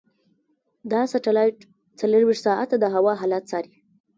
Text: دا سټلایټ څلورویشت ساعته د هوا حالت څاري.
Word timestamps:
دا 0.91 1.01
سټلایټ 1.11 1.57
څلورویشت 1.99 2.43
ساعته 2.47 2.75
د 2.79 2.85
هوا 2.95 3.13
حالت 3.21 3.43
څاري. 3.51 3.73